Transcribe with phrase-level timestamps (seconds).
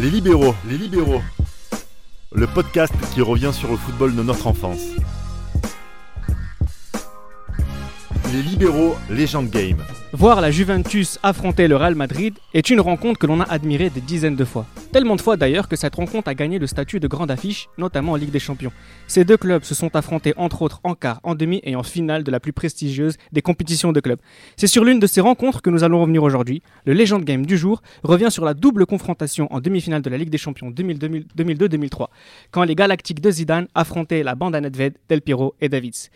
[0.00, 1.22] Les libéraux, les libéraux.
[2.32, 4.80] Le podcast qui revient sur le football de notre enfance.
[8.34, 9.78] Les libéraux, légende game.
[10.12, 14.02] Voir la Juventus affronter le Real Madrid est une rencontre que l'on a admirée des
[14.02, 14.66] dizaines de fois.
[14.92, 18.12] Tellement de fois d'ailleurs que cette rencontre a gagné le statut de grande affiche, notamment
[18.12, 18.72] en Ligue des Champions.
[19.06, 22.22] Ces deux clubs se sont affrontés entre autres en quart, en demi et en finale
[22.22, 24.20] de la plus prestigieuse des compétitions de clubs.
[24.58, 26.62] C'est sur l'une de ces rencontres que nous allons revenir aujourd'hui.
[26.84, 30.30] Le Legend Game du jour revient sur la double confrontation en demi-finale de la Ligue
[30.30, 32.08] des Champions 2002-2003,
[32.50, 36.10] quand les Galactiques de Zidane affrontaient la bande à Nedved, Del Piero et Davids.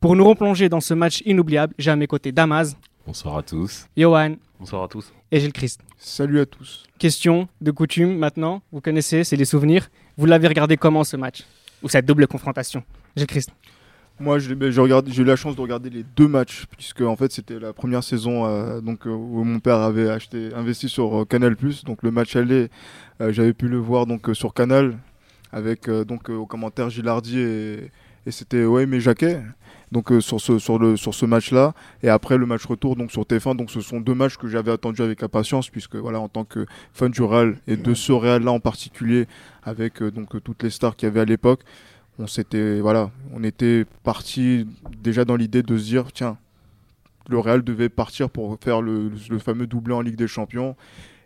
[0.00, 3.86] Pour nous replonger dans ce match inoubliable, j'ai à mes côtés Damaz, Bonsoir à tous.
[3.96, 5.12] Johan Bonsoir à tous.
[5.30, 5.80] et Gilles Christ.
[5.96, 6.84] Salut à tous.
[6.98, 9.88] Question de coutume maintenant, vous connaissez, c'est les souvenirs.
[10.16, 11.44] Vous l'avez regardé comment ce match
[11.82, 12.82] Ou cette double confrontation
[13.16, 13.50] Gilles Christ?
[14.18, 17.58] Moi, ben, j'ai eu la chance de regarder les deux matchs, puisque en fait c'était
[17.60, 21.54] la première saison euh, donc, euh, où mon père avait acheté, investi sur euh, Canal+.
[21.84, 22.68] Donc le match aller,
[23.20, 24.96] euh, j'avais pu le voir donc euh, sur Canal,
[25.52, 27.90] avec euh, donc euh, au commentaire Gilardi et,
[28.26, 29.40] et c'était ouais mais Jacquet.
[29.92, 33.12] Donc euh, sur ce sur le sur ce match-là et après le match retour donc
[33.12, 36.28] sur TF1 donc ce sont deux matchs que j'avais attendus avec impatience puisque voilà en
[36.28, 39.28] tant que fan du Real et de ce Real là en particulier
[39.62, 41.60] avec euh, donc toutes les stars qu'il y avait à l'époque
[42.18, 44.66] on s'était voilà, on était parti
[45.02, 46.38] déjà dans l'idée de se dire tiens,
[47.28, 50.76] le Real devait partir pour faire le, le fameux doublé en Ligue des Champions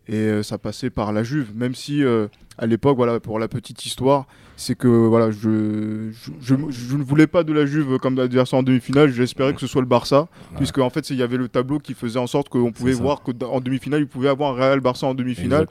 [0.08, 2.26] et euh, ça passait par la Juve, même si euh,
[2.58, 7.02] à l'époque voilà pour la petite histoire, c'est que voilà je, je, je- je ne
[7.02, 10.28] voulais pas de la Juve comme adversaire en demi-finale, j'espérais que ce soit le Barça,
[10.56, 13.22] puisque en fait il y avait le tableau qui faisait en sorte qu'on pouvait voir
[13.22, 15.66] qu'en demi-finale il pouvait avoir un Real Barça en demi-finale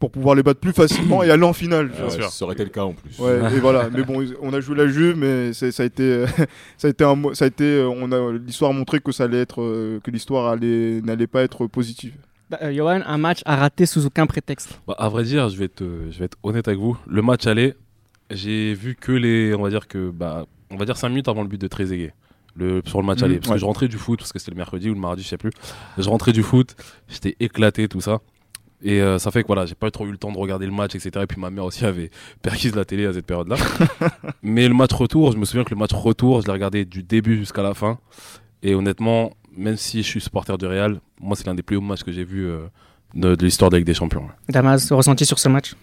[0.00, 1.90] pour pouvoir les battre plus facilement et aller en finale.
[1.98, 3.18] Euh, ça aurait été le cas en plus.
[3.18, 3.88] Ouais, et voilà.
[3.90, 6.24] Mais bon, on a joué la Juve, mais ça a été,
[6.76, 9.24] ça a été, un, ça a été, euh, on a l'histoire a montré que ça
[9.24, 9.56] allait être,
[10.02, 12.12] que l'histoire allait, n'allait pas être positive.
[12.62, 14.78] Euh, Johan, un match à rater sous aucun prétexte.
[14.86, 16.96] Bah, à vrai dire, je vais, te, je vais être honnête avec vous.
[17.06, 17.74] Le match aller,
[18.30, 19.54] j'ai vu que les.
[19.54, 20.10] On va dire que.
[20.10, 22.12] Bah, on va dire 5 minutes avant le but de Trezeguet.
[22.56, 23.36] Le, sur le match Mhm, aller.
[23.38, 23.54] Parce ouais.
[23.54, 25.36] que je rentrais du foot, parce que c'était le mercredi ou le mardi, je sais
[25.38, 25.50] plus.
[25.98, 26.76] Je rentrais du foot,
[27.08, 28.20] j'étais éclaté, tout ça.
[28.82, 30.72] Et euh, ça fait que voilà, j'ai pas trop eu le temps de regarder le
[30.72, 31.10] match, etc.
[31.22, 32.10] Et puis ma mère aussi avait
[32.42, 33.56] perquise la télé à cette période-là.
[34.42, 37.02] Mais le match retour, je me souviens que le match retour, je l'ai regardé du
[37.02, 37.98] début jusqu'à la fin.
[38.62, 41.80] Et honnêtement, même si je suis supporter du Real, moi c'est l'un des plus hauts
[41.80, 42.66] matchs que j'ai vu euh,
[43.14, 44.28] de, de l'histoire de la Ligue des Champions.
[44.48, 45.74] Damas, ressenti sur ce match?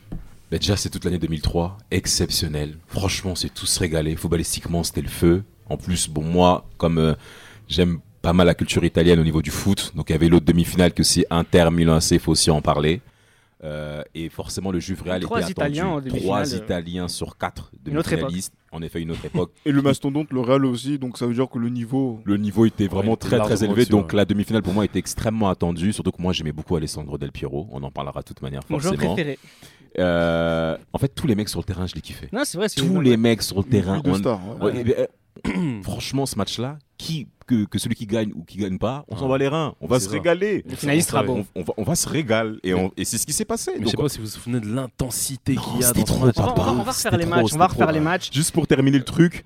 [0.52, 2.76] Bah, déjà, c'est toute l'année 2003, exceptionnel.
[2.88, 4.16] Franchement, c'est tous régalé.
[4.18, 5.44] Footballistiquement, c'était le feu.
[5.70, 7.14] En plus, bon, moi, comme euh,
[7.70, 10.46] j'aime pas mal la culture italienne au niveau du foot, donc il y avait l'autre
[10.46, 13.02] demi-finale que c'est Inter Milan AC, il faut aussi en parler.
[13.64, 16.10] Euh, et forcément, le Juve Real Trois était Italiens en attendu.
[16.10, 18.54] demi-finale, Trois Italiens sur quatre demi-finalistes.
[18.74, 19.52] En effet, une autre époque.
[19.66, 22.22] Et le mastodonte, le Real aussi, donc ça veut dire que le niveau.
[22.24, 24.16] Le niveau était vraiment très très élevé, donc ouais.
[24.16, 27.68] la demi-finale pour moi était extrêmement attendue, surtout que moi j'aimais beaucoup Alessandro Del Piero,
[27.72, 29.14] on en parlera de toute manière Mon joueur forcément.
[29.16, 29.40] préféré.
[30.00, 32.30] Euh, en fait, tous les mecs sur le terrain, je les kiffais.
[32.32, 32.70] Non, c'est vrai.
[32.70, 33.98] c'est Tous les mecs sur le terrain.
[33.98, 34.72] Une de on- stars, ouais.
[34.72, 34.84] Ouais,
[35.46, 39.04] eh euh, franchement, ce match-là, qui, que, que celui qui gagne ou qui gagne pas,
[39.08, 39.76] on s'en va les reins.
[39.82, 40.12] On va se ça.
[40.12, 40.64] régaler.
[40.70, 41.40] Le finaliste sera beau.
[41.56, 42.58] On, on va, on va se régaler.
[42.64, 43.72] Et, on- et c'est ce qui s'est passé.
[43.74, 46.00] Mais je Donc, sais pas si vous vous souvenez de l'intensité qu'il y a dans
[46.00, 46.36] ce trop, match.
[46.38, 47.40] On va, on refaire les trop, matchs.
[47.40, 48.04] On va c'était refaire trop, les ouais.
[48.06, 48.30] matchs.
[48.32, 49.44] Juste pour terminer le truc,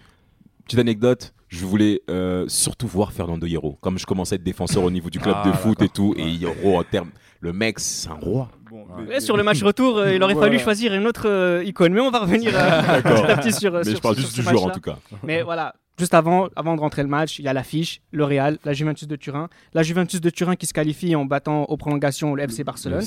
[0.66, 3.78] petite anecdote, je voulais euh, surtout voir Fernando Hierro.
[3.82, 6.14] Comme je commençais à être défenseur au niveau du club Ah, de foot et tout,
[6.18, 6.24] Ouais.
[6.24, 8.50] et Hierro en terme, le mec, c'est un roi.
[8.72, 11.94] Bon, mais- sur le match retour, euh, il aurait fallu choisir une autre euh, icône,
[11.94, 13.22] mais on va revenir euh, D'accord.
[13.28, 14.82] petit à petit sur, euh, Mais sur- je parle sur juste du joueur en tout
[14.82, 14.98] cas.
[15.24, 18.58] Mais voilà, juste avant, avant de rentrer le match, il y a l'affiche, le Real,
[18.66, 19.50] la Juventus de Turin.
[19.74, 23.02] La Juventus de Turin qui se qualifie en battant aux prolongations le FC Barcelone.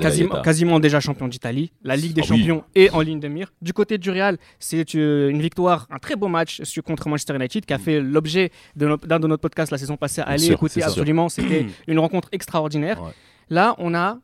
[0.00, 2.38] Quasiment, quasiment déjà champion d'Italie, la Ligue des Ah oui.
[2.40, 3.52] Champions est en ligne de mire.
[3.62, 7.64] Du côté du Real, c'est euh, une victoire, un très beau match contre Manchester United
[7.64, 10.22] qui a fait l'objet de no- d'un de notre podcasts la saison passée.
[10.22, 10.88] Allez sûr, sûr.
[10.88, 13.02] absolument, c'était une rencontre extraordinaire.
[13.02, 13.10] Ouais.
[13.50, 14.18] Là, on a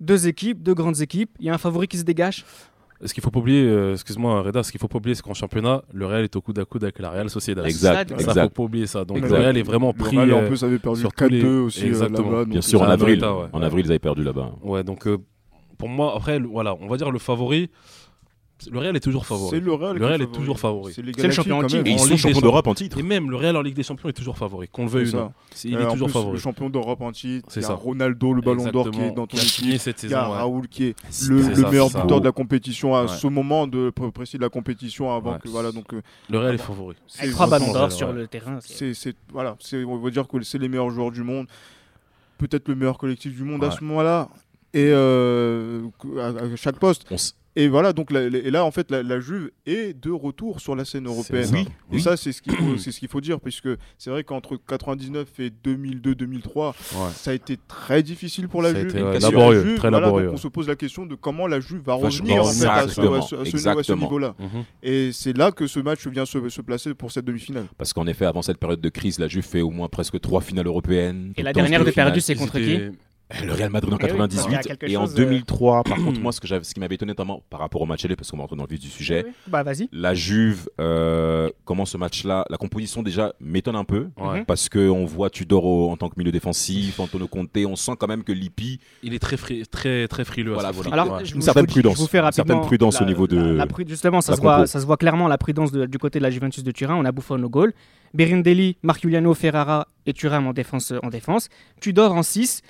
[0.00, 1.30] deux équipes, deux grandes équipes.
[1.40, 2.44] Il y a un favori qui se dégage.
[3.04, 5.34] Ce qu'il faut pas oublier, euh, excuse-moi Reda, ce qu'il faut pas oublier, c'est qu'en
[5.34, 7.66] championnat, le Real est au coude à coude avec la Real Sociedad.
[7.66, 8.42] Exact, Ça, exact.
[8.44, 9.04] faut pas oublier ça.
[9.04, 9.30] Donc Exact.
[9.30, 10.16] le Real est vraiment Le pris.
[10.16, 12.30] Real, en euh, plus avait perdu sur tous les- 4-2 aussi euh, Exactement.
[12.30, 12.44] là-bas.
[12.46, 13.20] Bien sûr, en avril.
[13.22, 13.46] Ouais.
[13.52, 14.52] En avril, ils avaient perdu là-bas.
[14.62, 15.18] Ouais, donc euh,
[15.76, 17.70] pour moi, après, le- voilà, on va dire le favori.
[18.72, 19.50] Le Real est toujours favori.
[19.50, 19.98] C'est le Real.
[19.98, 20.38] Le Real est favori.
[20.38, 20.92] toujours favori.
[20.94, 21.62] C'est le champion en.
[21.62, 22.98] Et ils sont Ligue des champions d'Europe en titre.
[22.98, 25.10] Et même le Real en Ligue des Champions est toujours favori, qu'on le veuille ou
[25.10, 25.16] ça.
[25.18, 25.32] non.
[25.50, 26.32] C'est- Il Euh, est toujours plus, favori.
[26.32, 27.46] Le champion d'Europe en titre.
[27.50, 27.74] C'est Il y a ça.
[27.74, 29.96] Ronaldo, le ballon d'or qui est dans ton qui a signé équipe.
[30.04, 30.22] Il y a.
[30.26, 30.96] Raoul qui est
[31.28, 31.36] le,
[31.70, 33.08] meilleur buteur de la compétition à Ouais.
[33.08, 35.38] ce moment de pr- précis de la compétition avant Ouais.
[35.38, 36.00] que voilà donc euh,
[36.30, 36.96] Le Real est favori.
[37.06, 38.58] c'est Avec trois ballons d'or sur le terrain.
[38.62, 38.94] c'est-
[39.32, 39.56] voilà
[39.86, 41.46] on va dire que c'est les meilleurs joueurs du monde
[42.38, 44.28] peut-être le meilleur collectif du monde à ce moment-là
[44.74, 45.82] et euh,
[46.18, 47.04] à, chaque poste
[47.58, 50.60] Et voilà, donc la- la- et là, en fait, la, la Juve est de retour
[50.60, 51.44] sur la scène européenne.
[51.46, 51.54] ça.
[51.54, 52.00] Oui, Et oui.
[52.02, 55.26] ça, c'est ce qu'il faut, c'est ce qu'il faut dire, puisque c'est vrai qu'entre 99
[55.40, 56.74] et 2002-2003, Ouais.
[57.14, 58.90] ça a été très difficile pour la Ça Juve.
[58.90, 61.46] été, ouais, laborieux, Juve, très voilà, laborieux, donc on se pose la question de comment
[61.46, 64.34] la Juve va revenir en fait, à ce, ce- niveau-là.
[64.38, 64.64] Mhm.
[64.82, 67.66] Et c'est là que ce match vient se, se placer pour cette demi-finale.
[67.78, 70.40] Parce qu'en effet, avant cette période de crise, la Juve fait au moins presque trois
[70.40, 71.32] finales européennes.
[71.36, 72.06] Et la dernière de finale.
[72.08, 72.78] perdu, c'est contre qui?
[73.44, 75.14] Le Real Madrid en Eh oui, 98 parce qu'il y a quelque et en chose,
[75.14, 77.82] euh, 2003 par contre moi ce que j'avais ce qui m'avait étonné notamment par rapport
[77.82, 79.50] au match aller parce qu'on va rentrer dans le vif du sujet Oui, oui.
[79.50, 79.88] Bah vas-y.
[79.90, 84.44] la Juve euh, comment ce match là la composition déjà m'étonne un peu Ouais.
[84.46, 87.92] Parce que on voit Tudor au- en tant que milieu défensif Antonio Conte on sent
[87.98, 90.52] quand même que Lippi Il est très, fri- très, très frileux.
[90.52, 90.92] Voilà, à ce niveau-là.
[91.02, 91.24] Alors, Ouais.
[91.24, 91.96] je Une vous- certaine vous dis- prudence.
[91.98, 94.42] Je Une certaine prudence au la- niveau de- la- la pru- justement, ça la se,
[94.42, 96.94] voit, ça se voit clairement la prudence de- du côté de la Juventus de Turin.
[96.96, 97.72] On a Buffon au goal.
[98.14, 100.92] Berindelli, Marculiano, Ferrara et Thuram en défense.
[101.02, 101.48] En défense.
[101.80, 102.62] Tudor en 6.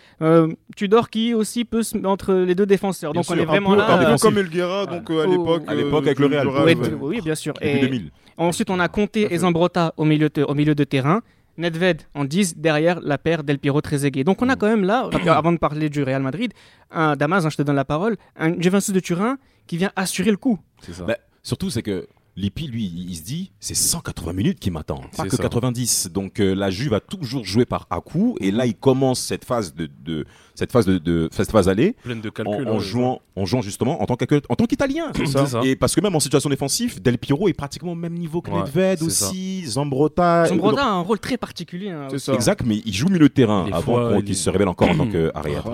[0.76, 3.12] Tudor qui aussi peut se mettre entre les deux défenseurs.
[3.12, 3.86] Bien Donc on est un vraiment peu- là.
[3.90, 5.62] un Un peu euh, comme Elguera, donc euh, à l'époque.
[5.66, 6.46] à l'époque euh, avec le Real.
[6.80, 7.54] t- oui, bien sûr.
[7.54, 9.38] début Et 2000 ensuite, on a à et.
[9.38, 11.22] Zambrotta au milieu, de, au milieu de terrain.
[11.58, 14.24] Nedved en 10 derrière la paire Del Piero Trezeguet.
[14.24, 16.52] Donc on a quand même là, avant de parler du Real Madrid,
[16.90, 20.30] un Damas, hein, je te donne la parole, un Juventus de Turin qui vient assurer
[20.30, 20.58] le coup.
[20.82, 21.04] C'est ça.
[21.04, 22.06] Bah, surtout c'est que
[22.36, 25.42] Lippi lui il se dit c'est 180 minutes qui m'attend pas que ça.
[25.42, 29.20] 90 donc euh, la Juve a toujours joué par à coup et là il commence
[29.20, 32.68] cette phase de, de- cette phase de, de cette phase aller Pleine de en, calculs.
[32.68, 35.12] en hein, jouant, en jouant justement en tant qu'accueil- en tant qu'Italien.
[35.14, 35.60] C'est ça.
[35.64, 38.50] Et parce que même en situation défensive, Del Piero est pratiquement au même niveau que
[38.50, 40.46] Ouais, Nedved aussi, Zambrotta.
[40.46, 41.90] Zambrotta a un rôle très particulier.
[41.90, 42.32] hein, ça.
[42.34, 45.06] Exact, mais il joue milieu de terrain avant il- qu'il se révèle encore en tant
[45.10, 45.64] qu'arrière.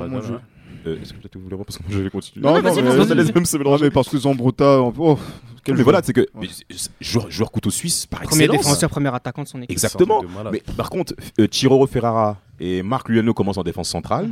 [0.87, 2.45] Euh, Est-ce que peut-être vous voulez voir parce que moi, je vais continuer.
[2.45, 5.19] Non, non, non, mais, ça laisse même se mélanger parce que Zambrotta, oh,
[5.65, 6.27] quel mais voilà, c'est que Ouais.
[6.41, 8.65] mais c'est- c'est- joueur, joueur couteau suisse par Premier excellence.
[8.67, 9.71] défenseur, premier attaquant de son équipe.
[9.71, 10.23] Exactement.
[10.23, 10.51] C'est.
[10.51, 14.29] Mais par contre, euh, Chiroro Ferrara et Marc Luano commencent en défense centrale.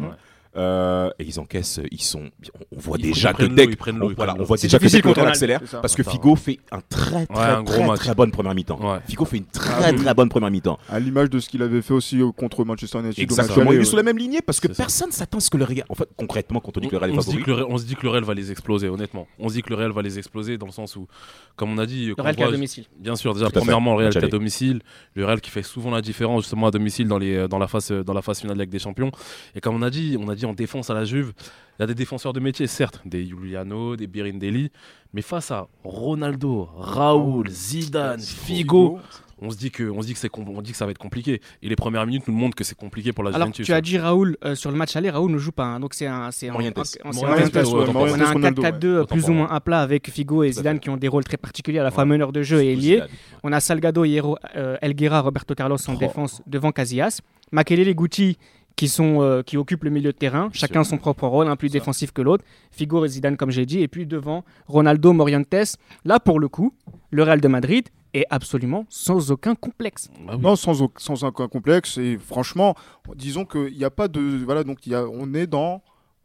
[0.57, 2.29] Euh, et ils encaissent, ils sont,
[2.73, 5.29] on voit Ils déjà que dès on, voilà, on voit C'est déjà que le la-
[5.29, 6.03] accélère parce que.
[6.03, 8.81] Figo fait un très très un gros très bonne première mi-temps.
[8.81, 8.99] Ouais.
[9.07, 9.99] Figo fait une Ah très oui.
[10.03, 10.79] très bonne première mi-temps.
[10.89, 13.23] À l'image de ce qu'il avait fait aussi euh, contre Manchester United.
[13.23, 13.71] Exactement.
[13.71, 13.85] Il est ouais.
[13.85, 15.85] sur la même lignée parce que personne s'attend à ce que le Real.
[15.89, 17.51] En fait, concrètement, quand on dit que le Real est on, se dit favori, que
[17.51, 19.29] le, Real- on se dit que le Real va les exploser, honnêtement.
[19.39, 21.07] On se dit que le Real va les exploser dans le sens où,
[21.55, 22.85] comme on a dit, Le quand Real on qui est à domicile.
[22.99, 24.81] bien sûr, déjà, premièrement, le Real qui est à domicile,
[25.15, 27.93] le Real qui fait souvent la différence justement à domicile dans, les, dans, la, phase,
[27.93, 29.13] dans la phase finale de la Ligue des Champions.
[29.55, 31.33] Et comme on a dit, on a dit en défense à la Juve,
[31.79, 34.71] il y a des défenseurs de métier, certes, des Giuliano, des Birindelli,
[35.15, 38.99] mais face à Ronaldo, Raoul, Zidane, Figo,
[39.43, 40.99] on se dit que, on se dit que, c'est on dit que ça va être
[40.99, 41.41] compliqué.
[41.63, 43.65] Et les premières minutes nous montrent que c'est compliqué pour la Alors, Juventus.
[43.67, 45.65] tu as dit Raoul euh, sur le match aller, Raoul ne joue pas.
[45.65, 46.31] hein, donc, c'est un.
[46.31, 49.07] c'est un- un- c'est un- un- On a un Ronaldo, 4-4-2 ouais.
[49.07, 51.79] plus ou moins à plat avec Figo et Zidane qui ont des rôles très particuliers,
[51.79, 52.11] à la fois Ouais.
[52.11, 53.03] meneur de jeu et ailier.
[53.43, 55.99] On a Salgado, Hierro, euh, Elguera, Roberto Carlos en Oh.
[55.99, 57.21] défense devant Casillas.
[57.53, 58.37] Makelele, Gucci
[58.81, 61.69] qui, sont, euh, qui occupent le milieu de terrain, chacun son propre rôle, un plus
[61.69, 61.75] Ça.
[61.75, 62.45] défensif que l'autre.
[62.71, 63.81] Figo et Zidane, comme j'ai dit.
[63.81, 65.77] Et puis devant, Ronaldo, Morientes.
[66.05, 66.73] Là, pour le coup,
[67.11, 70.09] le Real de Madrid est absolument sans aucun complexe.
[70.27, 70.43] Ah oui.
[70.43, 71.99] Non, sans, au- sans aucun complexe.
[71.99, 72.75] Et franchement,
[73.15, 74.21] disons qu'il n'y a pas de.
[74.45, 75.83] Voilà, donc il y a, on est dans.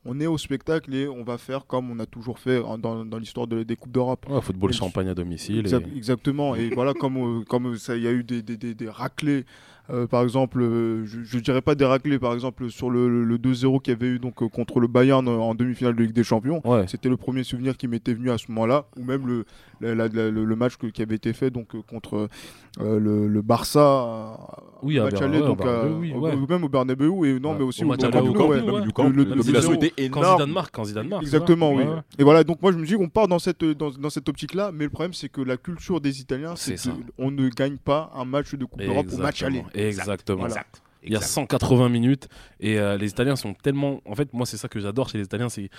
[0.08, 3.04] On est au spectacle et on va faire comme on a toujours fait en- dans,
[3.06, 4.26] dans l'histoire de- des Coupes d'Europe.
[4.30, 5.66] Ouais, football champagne à domicile.
[5.68, 6.56] Et- Exactement.
[6.56, 9.46] Et voilà, comme euh, comme ça, il y a eu des, des, des, des raclés.
[9.90, 13.24] Euh, par exemple, euh, je ne dirais pas des raclés, par exemple, sur le, le-
[13.24, 16.14] le 2-0 qu'il y avait eu donc, euh, contre le Bayern en demi-finale de Ligue
[16.14, 16.62] des Champions.
[16.68, 16.86] Ouais.
[16.88, 19.46] C'était le premier souvenir qui m'était venu à ce moment-là, ou même le,
[19.82, 22.28] la- la- la- le, le match que- qui avait été fait donc, euh, contre
[22.80, 24.38] euh, le, le Barça
[24.82, 26.34] Oui, match aller, ouais, donc, Bernabéu, oui, ouais.
[26.36, 27.56] ou même au Bernabeu, et non, Ouais.
[27.60, 28.62] mais aussi Au au, match au aller Camp au Nou, Camp ouais.
[28.62, 28.72] Nou, ouais.
[28.74, 29.84] Même du camp, Le- le- la le domination 0.
[29.84, 30.38] était Quand énorme.
[30.40, 31.24] Zidane marque, quand Zidane marque.
[31.26, 31.84] c'est ça Exactement, oui.
[32.20, 34.72] Et voilà, donc moi je me dis qu'on part dans cette, dans, dans cette optique-là,
[34.74, 36.76] mais le problème c'est que la culture des Italiens, c'est
[37.18, 39.64] qu'on ne gagne pas un match de Coupe d'Europe au match aller.
[39.74, 40.48] Exactement.
[41.08, 42.28] Il y a 180 minutes
[42.60, 44.02] et euh, les Italiens sont tellement.
[44.06, 45.70] En fait, moi, c'est ça que j'adore chez les Italiens, c'est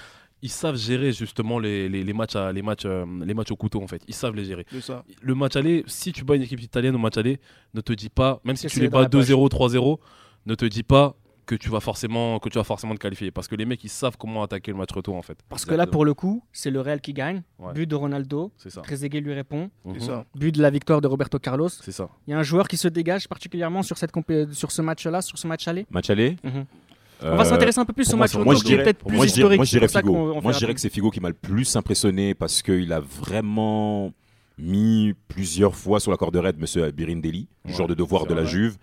[0.43, 3.57] ils savent gérer justement les, les, les matchs à, les matchs euh, les matchs au
[3.57, 4.03] couteau en fait.
[4.07, 4.67] Ils savent les gérer.
[4.81, 5.05] Ça.
[5.21, 7.39] Le match aller, si tu bats une équipe italienne au match aller,
[7.75, 9.25] ne te dis pas, même si Que tu les bats poche.
[9.29, 9.99] 2-0, 3-0,
[10.47, 11.17] ne te dis pas
[11.47, 13.89] que tu vas forcément que tu vas forcément te qualifier parce que les mecs ils
[13.89, 15.39] savent comment attaquer le match retour en fait.
[15.49, 17.43] Parce que là, pour le coup, c'est le Real qui gagne.
[17.61, 17.73] Ouais.
[17.73, 18.51] But de Ronaldo.
[18.57, 18.81] c'est ça.
[18.81, 19.71] Trezeguet lui répond.
[19.85, 20.01] C'est Mhm.
[20.01, 20.25] ça.
[20.35, 21.69] But de la victoire de Roberto Carlos.
[21.69, 22.09] C'est ça.
[22.27, 24.11] Il y a un joueur qui se dégage particulièrement sur, cette
[24.53, 25.87] sur ce match-là, sur ce match aller.
[25.89, 26.37] Match aller.
[26.43, 26.65] Mhm.
[27.23, 29.27] On va s'intéresser un peu plus au match moi, je qui est dirais, plus moi,
[29.27, 29.57] je dirais- historique.
[29.59, 30.41] moi, je dirais Figo.
[30.43, 34.13] Moi, je dirais que c'est Figo qui m'a le plus impressionné parce qu'il a vraiment
[34.59, 38.43] mis plusieurs fois sur la corde raide Monsieur Birindelli, Ouais, joueur de devoir de la
[38.43, 38.51] vrai.
[38.51, 38.77] Juve.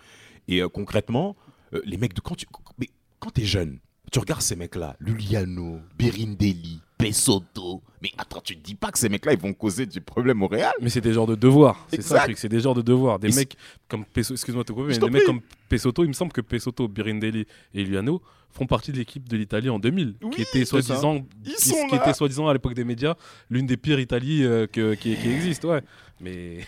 [0.48, 1.36] Et euh, concrètement,
[1.74, 2.46] euh, les mecs de quand tu,
[2.78, 3.80] mais quand t'es jeune,
[4.12, 7.82] tu regardes ces mecs-là, Luliano, Birindelli, Pesotto.
[8.02, 10.48] Mais attends, tu te dis pas que ces mecs-là ils vont causer du problème au
[10.48, 11.86] Real Mais c'est des genres de devoirs.
[11.90, 12.20] C'est ça Exact.
[12.20, 13.20] le truc, c'est des genres de devoirs.
[13.20, 13.56] Des Et mecs
[13.88, 18.22] comme Pesso, excuse-moi des mecs comme Pesotto, il me semble que Pesotto, Birindelli et Iliano
[18.54, 21.98] font partie de l'équipe de l'Italie en 2000, Oui, qui était soi-disant, qui, là.
[21.98, 23.16] était soi-disant à l'époque des médias
[23.50, 25.82] l'une des pires Italies euh, que- qui, qui existent, ouais.
[26.22, 26.60] Mais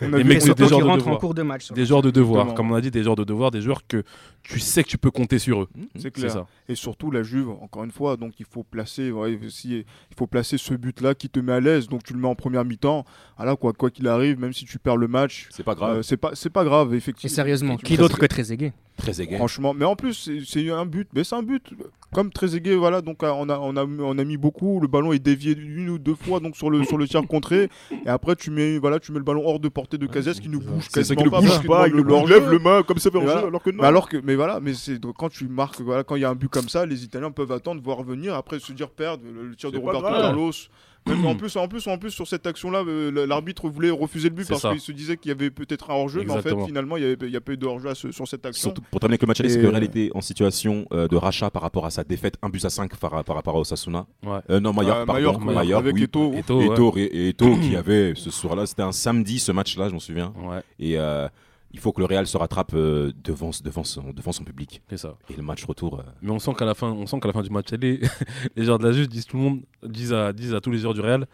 [0.00, 1.18] Les mecs, c'est des joueurs qui de rentre en devoir.
[1.18, 1.72] cours de match.
[1.72, 4.04] des joueurs de devoir, comme on a dit, des joueurs de devoir, des joueurs que
[4.44, 5.68] tu sais que tu peux compter sur eux.
[5.96, 6.30] C'est C'est clair.
[6.30, 6.46] ça.
[6.68, 9.32] Et surtout la Juve, encore une fois, donc il faut placer, ouais,
[9.64, 9.84] il
[10.16, 11.88] faut placer ce but-là qui te met à l'aise.
[11.88, 13.04] Donc tu le mets en première mi-temps.
[13.38, 15.96] Ah là, quoi quoi qu'il arrive, même si tu perds le match, C'est pas grave.
[15.98, 17.34] euh, c'est pas c'est pas grave Et effectivement.
[17.34, 18.72] sérieusement, qui d'autre que Trezeguet?
[18.96, 19.36] Très égay.
[19.36, 21.62] Franchement, mais en plus c'est- un but, mais c'est un but
[22.12, 23.00] comme Trezeguet, voilà.
[23.00, 24.80] Donc euh, on a on a on a mis beaucoup.
[24.80, 27.70] Le ballon est dévié une ou deux fois donc sur le sur le tir contré.
[28.04, 30.48] Et après tu mets voilà tu mets le ballon hors de portée de Casillas qui
[30.50, 31.40] ne bouge quasiment pas.
[31.40, 33.46] bouge pas, il le lève le main comme ça fait Et en jeu, voilà.
[33.48, 33.78] alors que non.
[33.80, 36.30] Mais alors que, mais voilà, mais c'est quand tu marques, voilà, quand il y a
[36.30, 39.48] un but comme ça, les Italiens peuvent attendre, voir revenir, après se dire perdre le,
[39.48, 40.02] le tir de Roberto.
[40.02, 40.52] Carlos.
[41.06, 44.34] Même en plus, en plus, en plus sur cette action-là, euh, l'arbitre voulait refuser le
[44.36, 46.96] but parce qu'il se disait qu'il y avait peut-être un hors-jeu, mais en fait, finalement,
[46.96, 48.70] il y avait- il y a pas eu de hors-jeu sur cette action.
[48.70, 51.50] Surtout pour terminer avec le match Et, que Real était en situation euh, de rachat
[51.50, 54.06] par rapport à sa défaite 1 but à 5 par, par rapport à Osasuna.
[54.24, 54.38] Ouais.
[54.50, 55.38] Euh, non, Euh, pardon.
[55.40, 56.02] Mallorca, avec oui.
[56.04, 56.34] Eto'o.
[56.34, 56.66] Eto'o, ouais.
[56.66, 60.00] Eto'o, et- et Eto'o qui avait ce soir-là, c'était un samedi ce match-là, je m'en
[60.00, 60.32] souviens.
[60.42, 61.28] Ouais, Et euh,
[61.74, 64.82] il faut que le Real se rattrape euh, devant, devant, son, devant son public.
[64.90, 65.14] c'est ça.
[65.30, 66.00] Et le match retour.
[66.00, 68.00] euh, Mais on sent qu'à la fin, on sent qu'à la fin du match, les,
[68.56, 70.78] les joueurs de la Juve disent tout le monde, disent à, disent à tous les
[70.78, 71.26] joueurs du Real,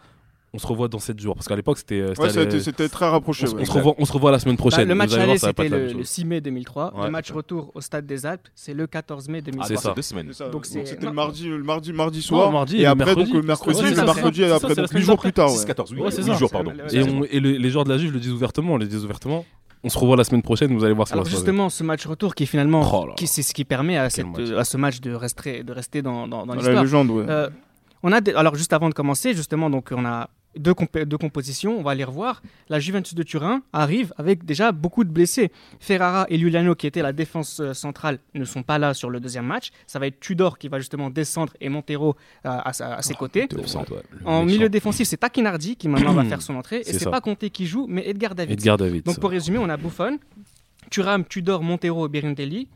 [0.51, 1.35] on se revoit dans 7 jours.
[1.35, 2.03] Parce qu'à l'époque, c'était.
[2.17, 3.45] Ouais, été- c'était très rapproché.
[3.45, 3.61] on, se- ouais.
[3.61, 4.87] on se revoit, on se revoit la semaine Bah, prochaine.
[4.87, 6.07] le match aller, c'était le, le chose.
[6.07, 6.95] 6 mai 2003.
[6.97, 7.05] Ouais.
[7.05, 9.63] le match retour au Stade des Alpes, c'est le 14 mai 2003.
[9.63, 9.89] Ah, C'est ça.
[9.89, 10.25] c'est deux semaines.
[10.29, 10.49] C'est ça.
[10.49, 11.09] Donc c'était non.
[11.09, 12.47] le mardi, le mardi, mardi soir.
[12.47, 13.31] Non, mardi et et après, mercredi.
[13.31, 15.19] donc le mercredi, Ouais, c'est le ça, mercredi, après, c'est la donc semaine 8 jours
[15.19, 15.49] plus tard.
[15.51, 15.65] 6, ouais.
[15.67, 16.37] 14, oui, Ouais, c'est huit ça.
[16.37, 16.71] jours, pardon.
[17.29, 19.45] Et, le- les joueurs de la Juve le disent ouvertement, les disent ouvertement.
[19.83, 21.41] On se revoit la semaine prochaine, vous allez voir ce Alors se passer.
[21.45, 23.13] justement, ce match retour qui finalement, Oh là là.
[23.15, 24.49] qui c'est ce qui permet à, cette- match.
[24.57, 26.83] à ce match de rester, de rester dans, dans, dans La l'histoire.
[26.83, 27.25] légende, ouais.
[27.29, 27.49] Euh,
[28.03, 31.17] on a des- alors juste avant de commencer, justement, donc on a deux, compé- deux
[31.17, 32.41] compositions, on va les revoir.
[32.69, 35.51] La Juventus de Turin arrive avec déjà beaucoup de blessés.
[35.79, 39.19] Ferrara et Giuliano, qui étaient la défense euh, centrale, ne sont pas là sur le
[39.19, 39.69] deuxième match.
[39.87, 42.15] Ça va être Tudor qui va justement descendre et Montero
[42.45, 43.47] euh, à, ses côtés.
[43.47, 44.03] De centre, ouais.
[44.11, 46.81] Le En milieu défensif, c'est Takinardi qui maintenant va faire son entrée.
[46.85, 48.53] Et C'est pas Conte qui joue, mais Edgar Davids.
[48.53, 49.05] Edgar David.
[49.05, 50.17] Donc pour résumer, on a Buffon,
[50.89, 52.67] Thuram, Tudor, Montero et Birindelli,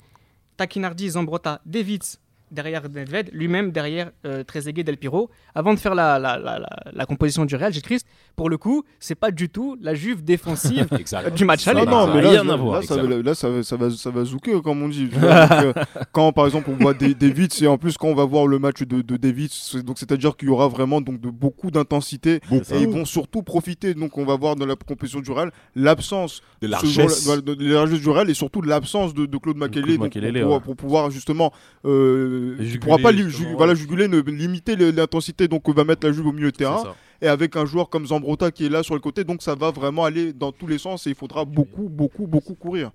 [0.58, 2.18] Takinardi, Zambrotta, Davids
[2.53, 5.29] derrière Nedved, lui-même derrière euh, Trezeguet, Del Piro.
[5.55, 8.07] Avant de faire la, la, la, la, la composition du Real, j'ai triste.
[8.36, 10.88] Pour le coup, c'est pas du tout la Juve défensive
[11.36, 11.86] du match aller.
[11.86, 12.81] non, mais là, rien là, à voir.
[12.81, 15.10] là, ça, là, ça, va- ça va, ça va zouker, comme on dit.
[15.12, 15.74] Tu vois, donc, euh,
[16.12, 18.60] quand, par exemple, on voit des, Davids, et en plus, quand on va voir le
[18.60, 22.39] match de, de Davids, c'est- donc c'est-à-dire qu'il y aura vraiment donc, de, beaucoup d'intensité.
[22.51, 26.41] Et ils vont surtout profiter, donc on va voir dans la compétition du Real, l'absence
[26.62, 27.24] De largesse.
[27.25, 29.98] jour-là, de, de- de largesse du Real et surtout de l'absence de, de Claude Makélélé,
[30.43, 30.60] ouais.
[30.60, 31.51] pour pouvoir justement
[31.86, 35.84] euh, Juguler, tu pourras pas li- ju- voilà, juguler, ne, limiter l'intensité donc on va
[35.84, 36.84] mettre la Juve au milieu de terrain
[37.22, 39.72] et avec un joueur comme Zambrotta qui est là sur le côté donc ça va
[39.72, 42.92] vraiment aller dans tous les sens et il faudra beaucoup beaucoup beaucoup courir.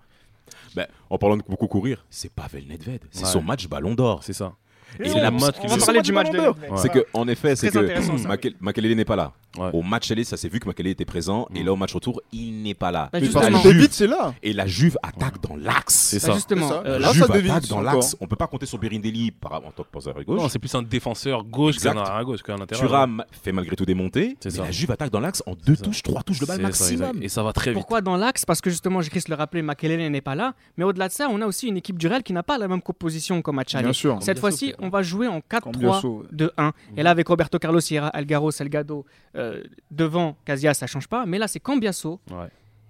[0.75, 3.01] Ben, en parlant de beaucoup courir, c'est Pavel Nedved.
[3.11, 3.31] C'est Ouais.
[3.31, 4.23] son match Ballon d'Or.
[4.25, 4.55] C'est ça.
[4.99, 6.55] Et c'est la- la match On qui va parler du match de Ouais.
[6.77, 9.33] C'est que, en effet, c'est que Makelele n'est pas là.
[9.57, 9.71] Ouais.
[9.73, 11.49] Au match aller, ça s'est vu que Makelele était présent.
[11.55, 11.67] Et Mm.
[11.67, 13.09] là, au match retour, il n'est pas là.
[13.13, 13.63] Bah, justement.
[13.63, 14.35] David c'est là.
[14.43, 15.95] Et la Juve attaque dans l'axe.
[15.95, 16.33] C'est Bah, ça.
[16.35, 16.83] justement, C'est ça.
[16.85, 18.17] euh, La Là, Juve ça attaque dans l'axe.
[18.21, 20.39] On peut pas compter sur Birindelli par, en tant que penseur à gauche.
[20.41, 21.95] Non, c'est plus un défenseur gauche Exact.
[21.95, 22.87] qu'un arrière à gauche qu'un latéral.
[22.87, 24.37] Thuram fait malgré tout des montées.
[24.41, 24.65] C'est mais ça.
[24.65, 27.23] la Juve attaque dans l'axe en deux touches, trois touches de balle ça, maximum.
[27.23, 27.75] Et ça va très vite.
[27.79, 28.45] Pourquoi dans l'axe?
[28.45, 30.55] Parce que justement, j'ai le rappeler, Makelele n'est pas là.
[30.77, 32.69] Mais au-delà de ça, on a aussi une équipe du Real qui n'a pas la
[32.69, 33.85] même composition qu'au match aller.
[33.85, 34.19] Bien sûr.
[34.21, 35.61] Cette fois-ci, on va jouer en 4-3.
[35.73, 36.27] Cambiasso, ouais.
[36.59, 36.73] 2-1.
[36.97, 39.05] Et là, avec Roberto Carlos, Sierra, Algaro, Salgado
[39.39, 41.25] euh, devant Casillas, ça change pas.
[41.27, 42.49] Mais là, c'est Cambiasso Ouais.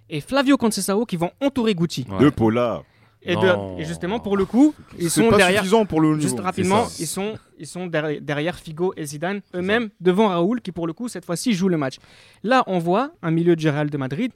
[0.09, 2.05] et Flavio Conceição qui vont entourer Gucci.
[2.09, 2.19] Ouais.
[2.19, 2.83] Deux Pola.
[3.21, 3.77] Et, de- Non.
[3.77, 5.59] et justement, pour le coup, ils sont pas derrière.
[5.59, 6.43] suffisant pour le haut Juste niveau.
[6.45, 10.87] rapidement, ils sont, ils sont derrière, derrière Figo et Zidane, eux-mêmes devant Raoul, qui pour
[10.87, 11.97] le coup, cette fois-ci, joue le match.
[12.43, 14.31] Là, on voit un milieu du Real de Madrid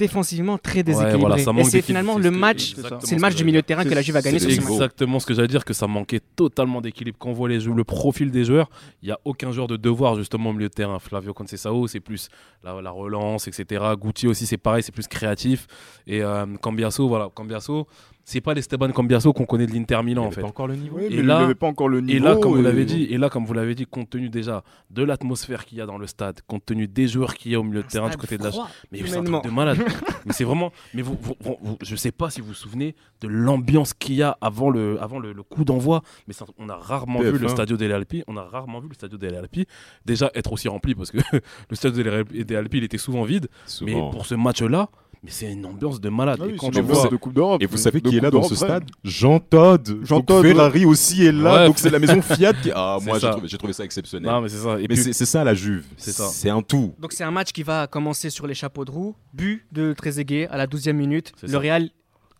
[0.00, 1.18] défensivement très déséquilibré.
[1.20, 3.94] voilà, ça et c'est finalement le match, c'est le match du milieu de terrain que
[3.94, 4.72] la Juve a gagné c'est sur C'est ce match.
[4.74, 7.16] exactement ce que j'allais dire, que ça manquait totalement d'équilibre.
[7.20, 8.68] Quand on voit les jou- le profil des joueurs,
[9.02, 10.98] il n'y a aucun joueur de devoir justement au milieu de terrain.
[10.98, 12.28] Flavio Conceição, c'est plus
[12.64, 13.84] la, la relance, etc.
[14.00, 15.66] Guti aussi, c'est pareil, c'est plus créatif.
[16.06, 17.86] Et euh, Cambiasso, voilà, Cambiasso,
[18.30, 20.40] c'est pas l'Esteban Cambiasso qu'on connaît de l'Inter Milan Il en avait fait.
[20.42, 20.96] pas encore le niveau.
[20.98, 22.16] Oui, Et là- n'avait pas encore le niveau.
[22.16, 24.62] Et là, comme vous l'avez dit, et là, comme vous l'avez dit, compte tenu déjà
[24.90, 27.60] de l'atmosphère qu'il y a dans le stade, compte tenu des joueurs qu'il y a
[27.60, 28.50] au milieu de terrain du côté de la
[28.92, 29.78] mais c'est un truc de malade.
[30.26, 30.72] mais c'est vraiment.
[30.94, 34.14] Mais vous, vous- vous- vous- je sais pas si vous vous souvenez de l'ambiance qu'il
[34.14, 36.02] y a avant le, avant le, le coup d'envoi.
[36.28, 37.48] Mais ça- on a rarement vu le TF1.
[37.48, 38.22] Stadio delle Alpi.
[38.28, 39.66] On a rarement vu le Stadio delle Alpi
[40.06, 41.18] déjà être aussi rempli parce que
[41.70, 42.24] le Stadio delle
[42.64, 43.48] Alpi- il était souvent vide.
[43.82, 44.88] Mais pour ce match-là,
[45.22, 46.38] mais c'est une ambiance de malade.
[46.40, 47.62] Ah oui, et quand c'est tu vois, de Coupe d'Europe.
[47.62, 49.98] Et vous savez qui est là dans ce stade Jean Todd.
[50.02, 51.60] Jean Todd, Ferrari aussi est là.
[51.60, 51.66] Ouais.
[51.66, 52.70] Donc c'est la maison Fiat qui.
[52.74, 54.30] Ah, moi, j'ai trouvé, ça exceptionnel.
[54.30, 54.78] non, mais c'est ça.
[54.78, 55.84] Et mais puis, c'est ça la Juve.
[55.96, 56.26] C'est ça.
[56.28, 56.94] C'est un tout.
[56.98, 59.14] Donc c'est un match qui va commencer sur les chapeaux de roue.
[59.32, 61.32] But de Trezeguet à la 12e minute.
[61.42, 61.58] Le.
[61.58, 61.90] Real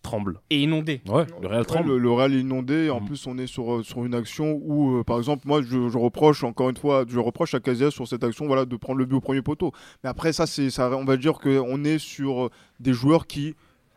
[0.03, 0.41] tremble.
[0.51, 1.01] Et inondé.
[1.07, 1.89] Ouais, le Real Ouais, tremble.
[1.91, 2.91] le, le Real est inondé.
[2.91, 3.05] En Mm.
[3.07, 5.99] plus, on est sur, euh, sur une action où, euh, par exemple, moi, je, je
[5.99, 9.05] reproche, encore une fois, je reproche à Casillas sur cette action voilà, de prendre le
[9.07, 9.73] but au premier poteau.
[10.03, 13.55] Mais après, ça, c'est, ça on va dire qu'on est sur euh, des joueurs qui.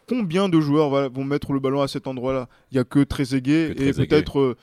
[0.08, 2.50] Combien de joueurs voilà, vont mettre le ballon à cet endroit-là?
[2.72, 4.58] Il n'y a que Trezeguet Que et peut-être euh,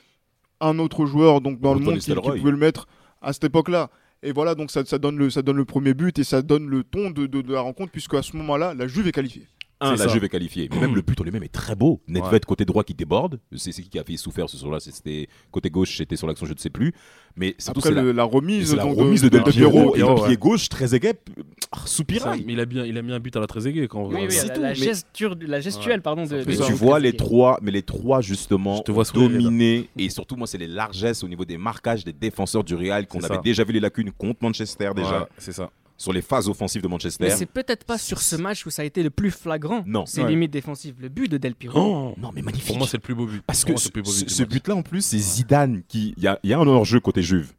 [0.59, 2.87] un autre joueur donc, dans le monde qui, pouvait le mettre
[3.23, 3.89] à cette époque-là.
[4.21, 6.67] Et voilà, donc ça, ça, donne le, ça donne le premier but et ça donne
[6.67, 9.47] le ton de, de- de la rencontre, puisque à ce moment-là, la Juve est qualifiée.
[9.81, 10.13] Un, C'est la ça.
[10.13, 10.69] Juve est qualifiée.
[10.71, 12.01] Mais même le but en lui-même est très beau.
[12.07, 12.39] Nedved Ouais.
[12.47, 13.39] côté droit qui déborde.
[13.55, 16.53] C'est qui qui a fait souffert ce soir-là C'était côté gauche, c'était sur l'action, je
[16.53, 16.93] ne sais plus.
[17.35, 19.95] Mais surtout, Après, c'est la, le- la, remise, la de Del de Piero.
[19.95, 20.27] Et le ouais.
[20.27, 21.13] pied gauche, très aiguë,
[21.73, 22.43] Ça, soupirail.
[22.45, 24.35] mais il a, bien, il a mis un but à la Trezeguet quand Oui, oui,
[24.35, 26.25] la, tout, la mais- gesture, la gestuelle, pardon.
[26.25, 27.17] De, Mais de- tu de vois les Trezeguet.
[27.17, 30.67] trois, mais les trois justement Je te vois sourire, dominés et surtout moi c'est les
[30.67, 34.11] largesses au niveau des marquages des défenseurs du Real qu'on avait déjà vu les lacunes
[34.11, 35.69] contre Manchester déjà Ouais, c'est ça.
[36.01, 37.23] Sur les phases offensives de Manchester.
[37.25, 39.83] Mais c'est peut-être pas sur ce match où ça a été le plus flagrant.
[39.85, 40.05] Non.
[40.05, 40.29] C'est Ouais.
[40.29, 40.95] limite défensive.
[40.99, 41.79] Le but de Del Piero.
[41.79, 42.67] Oh Non mais magnifique.
[42.67, 43.43] Pour moi, c'est le plus beau but.
[43.45, 46.49] Parce que ce, but ce but-là en plus c'est Zidane qui il y a, il
[46.49, 47.51] y a un hors-jeu côté Juve.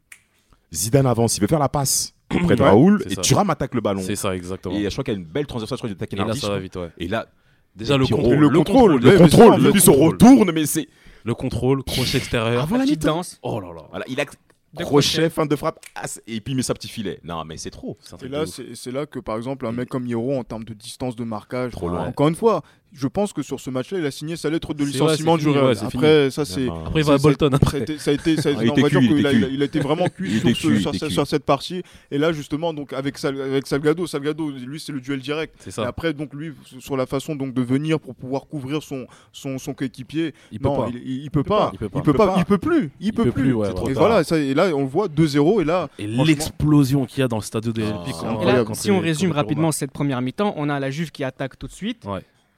[0.73, 3.21] Zidane avance, il veut faire la passe auprès de Ouais, Raoul et ça.
[3.21, 4.01] Thuram attaque le ballon.
[4.03, 4.75] C'est ça, exactement.
[4.75, 6.33] Et je crois qu'il y a une belle transition, je crois qu'il attaque Et là,
[6.35, 6.89] ça va vite, ouais.
[6.97, 7.27] Et là,
[7.75, 8.35] Déjà, le contrôle.
[8.37, 10.87] le Le contrôle, le le Le contrôle, le se retourne mais c'est
[11.23, 12.61] Le contrôle, crochet extérieur.
[12.61, 13.15] avant la mi-temps.
[13.15, 13.39] danse.
[13.41, 13.83] Oh là là.
[13.89, 14.25] Voilà, il a
[14.73, 15.29] De crochet, crochet.
[15.29, 17.19] fin de frappe, as- et puis il met sa petit filet.
[17.23, 17.97] Non, mais c'est trop.
[18.23, 21.15] Et là, c'est là que, par exemple, un mec comme Hiro, en termes de distance
[21.15, 22.07] de marquage, Trop loin.
[22.07, 24.83] encore une fois, je pense que sur ce match-là, il a signé sa lettre de
[24.85, 25.75] licenciement du Real.
[25.81, 26.67] Après, ça, c'est.
[26.67, 27.81] Après, il va à Bolton Ça a après.
[27.81, 29.79] été, ça a été, ça a- Ah, il on va cuit, qu'il a, il été
[29.79, 31.13] vraiment cuit, sur, était ce- cuit, il sur était ce- cuit.
[31.13, 31.81] sur cette partie.
[32.11, 35.55] Et là, justement, donc avec, Sal- avec Salgado, Salgado, lui, c'est le duel direct.
[35.67, 39.57] Et après, donc lui, sur la façon donc de venir pour pouvoir couvrir son son,
[39.57, 40.89] son coéquipier, Il peut non, pas.
[40.89, 41.99] il, il- il peut pas, Il peut pas.
[41.99, 42.35] il peut pas, pas.
[42.37, 43.49] il peut plus, il peut peut plus.
[43.89, 47.27] Et voilà, et là, on le voit 2-0 et là, Et l'explosion qu'il y a
[47.27, 47.89] dans le stade de Ah,
[48.23, 48.75] là, incroyable.
[48.75, 51.71] si on résume rapidement cette première mi-temps, on a la Juve qui attaque tout de
[51.73, 52.05] suite.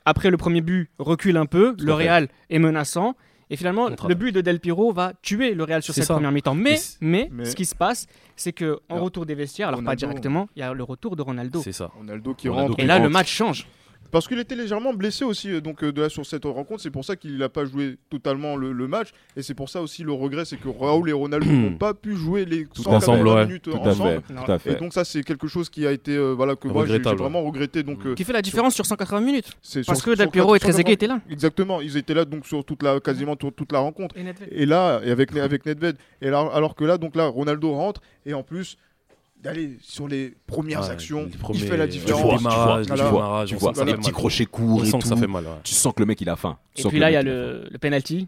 [0.06, 1.76] Après le premier but, recule un peu.
[1.76, 1.94] Tout le.
[1.94, 3.16] Real est menaçant.
[3.52, 6.16] Et finalement, Contre- le but de Del Piero va tuer le Real sur cette ça.
[6.16, 6.56] première mi-temps.
[6.56, 9.84] Mais, mais, Mais- ce qui se passe, c'est que en Alors, retour des vestiaires, alors
[9.84, 11.62] pas directement, il y a le retour de Ronaldo.
[11.64, 11.92] C'est ça.
[11.96, 12.84] Ronaldo qui Ronaldo rentre.
[12.84, 13.68] Et là, le match change.
[14.12, 16.82] Parce qu'il était légèrement blessé aussi euh, donc, euh, de là, sur cette rencontre.
[16.82, 19.10] C'est pour ça qu'il n'a pas joué totalement le, le match.
[19.36, 22.16] Et c'est pour ça aussi le regret, c'est que Raoul et Ronaldo n'ont pas pu
[22.16, 23.46] jouer les Tout 180 ensemble, ouais.
[23.46, 24.22] minutes Tout à ensemble.
[24.28, 24.76] fait, tout à Et fait.
[24.80, 27.84] donc ça, c'est quelque chose qui a été, euh, voilà, que moi j'ai vraiment regretté.
[27.84, 29.52] Donc, euh, Qui fait la différence sur 180 minutes.
[29.62, 31.20] c'est Parce sur- que Del Piero et 180 Trezeguet étaient là.
[31.30, 34.16] Exactement, ils étaient là donc sur toute la, quasiment toute, toute la rencontre.
[34.18, 34.48] Et Nedved.
[34.52, 35.98] Et là, et avec, avec Nedved.
[36.22, 38.78] Et là, alors que là, donc là, Ronaldo rentre et en plus
[39.46, 42.22] d'aller sur les premières Ouais, actions, les premiers- il fait la le Tu différence.
[42.22, 44.98] vois, tu vois, tu vois, démarrage, tu vois, ça les petits crochets courts et ça
[44.98, 45.16] tout.
[45.16, 45.46] fait mal.
[45.46, 45.52] ouais.
[45.64, 46.58] Tu sens que le mec il a faim.
[46.74, 48.28] Tu Et puis là, il y a le, le penalty.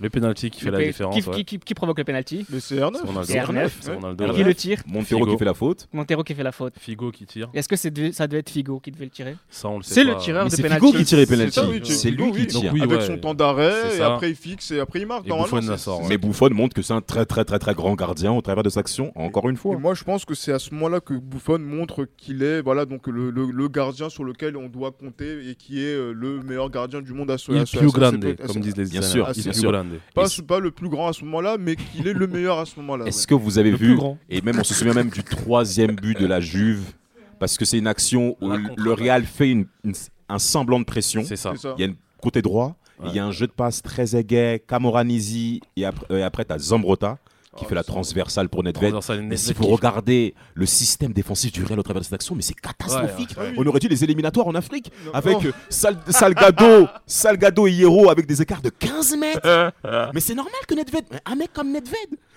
[0.00, 1.14] Le penalty qui fait la différence.
[1.14, 1.36] qui, ouais.
[1.36, 2.44] qui- qui- qui provoque le penalty.
[2.58, 2.96] C'est R9.
[2.96, 3.22] C'est Ronaldo.
[3.24, 3.70] C'est R9.
[3.80, 4.24] C'est Ronaldo.
[4.24, 4.34] Ouais.
[4.34, 4.78] Qui le tire.
[4.86, 5.32] Montero Figo.
[5.32, 5.88] qui fait la faute.
[5.92, 6.74] Montero qui fait la faute.
[6.80, 7.48] Figo qui tire.
[7.54, 9.82] Est-ce que c'est de- ça devait être Figo qui devait le tirer Ça, on le
[9.84, 10.84] sait C'est le tireur de c'est penalty.
[10.86, 12.46] Figo qui tire les C'est oui, C'est lui oui.
[12.46, 12.72] qui Donc tire.
[12.72, 13.06] oui, avec ouais.
[13.06, 15.26] son temps d'arrêt, C'est et après il fixe, et après il marque.
[15.26, 17.44] Et Normalement, Buffon la c'est- sort, c'est- Mais Buffon montre que c'est un très très
[17.44, 19.78] très très grand gardien au travers de sa action, encore une fois.
[19.78, 23.06] moi, je pense que c'est à ce moment-là que Buffon montre qu'il est voilà, donc
[23.06, 27.12] le, gardien sur lequel on doit compter et qui est euh, le meilleur gardien du
[27.12, 29.02] monde à ce Il à ce- à più ce- à grande, comme disent les Bien
[29.02, 29.26] sûr,
[30.14, 32.76] Pas, pas le plus grand à ce moment-là, mais qu'il est le meilleur à ce
[32.80, 33.06] moment-là.
[33.06, 34.18] Est-ce que vous avez Le vu plus grand.
[34.30, 36.92] Et même on se souvient même du troisième but de la Juve
[37.38, 39.94] parce que c'est une action où La le- contre- le Real fait une- une-
[40.28, 41.22] un semblant de pression.
[41.24, 41.52] C'est ça.
[41.54, 41.74] C'est ça.
[41.78, 43.08] Il y a un côté droit, Ouais.
[43.10, 46.52] il y a un jeu de passe très aiguë, Camoranesi et après, euh, après tu
[46.52, 47.18] as Zambrota
[47.56, 48.90] qui Oh, fait la transversale pour Nedved.
[48.90, 52.34] Transversal, Mais si vous regardez le système défensif du Real au travers de cette action,
[52.34, 53.30] mais c'est catastrophique.
[53.36, 53.54] Ouais, ouais.
[53.56, 58.10] On aurait dit les éliminatoires en Afrique Non, avec euh, Sal- Salgado, Salgado et Hierro
[58.10, 59.72] avec des écarts de 15 mètres.
[60.14, 61.94] mais c'est normal que Nedved, un mec comme Nedved,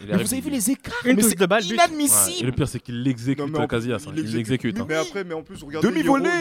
[0.08, 1.40] mais vous avez vu les écarts, mais c'est.
[1.42, 1.58] Ouais.
[1.62, 2.46] Et inadmissible.
[2.46, 4.04] le pire, c'est qu'il l'exécute mais en- Casillas.
[4.08, 4.12] hein.
[4.16, 4.80] Il l'exécute.
[4.80, 4.86] hein.
[4.88, 5.88] Mais après, mais en plus, regardez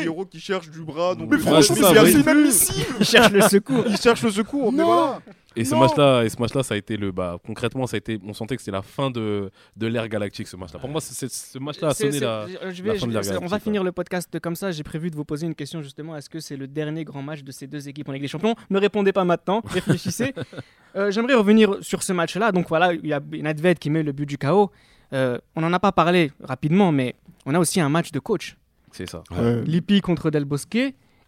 [0.05, 1.15] Hiro qui cherche du bras.
[1.15, 2.87] Donc Mais franchement, c'est inadmissible.
[3.01, 3.85] Il cherche le secours.
[3.89, 4.73] Il cherche le secours.
[4.73, 5.15] Mais Non.
[5.57, 8.21] Et ce match-là, et ce match-là, ça a été le, bah, concrètement, ça a été,
[8.25, 10.79] on sentait que c'était la fin de, de l'ère galactique, ce match-là.
[10.79, 12.47] Pour moi, c'est- ce match-là a sonné la.
[12.47, 14.71] je- fin de l'ère on va galactique, finir le podcast comme ça.
[14.71, 16.17] J'ai prévu de vous poser une question justement.
[16.17, 18.55] Est-ce que c'est le dernier grand match de ces deux équipes en Ligue des Champions?
[18.71, 19.63] Ne répondez pas maintenant.
[19.67, 20.35] Réfléchissez.
[20.95, 22.53] Euh, J'aimerais revenir sur ce match-là.
[22.53, 24.71] Donc voilà, il y a Nedved qui met le but du chaos.
[25.13, 27.15] Euh, on n'en a pas parlé rapidement, mais
[27.47, 28.57] on a aussi un match de coach.
[28.93, 29.23] C'est ça.
[29.31, 29.63] Ouais.
[29.65, 30.77] Lippi contre Del Bosque.